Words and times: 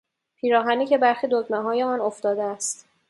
پیراهنی 0.35 0.85
که 0.87 0.97
برخی 0.97 1.27
دکمههای 1.31 1.83
آن 1.83 2.01
افتاده 2.01 2.43
است 2.43 2.85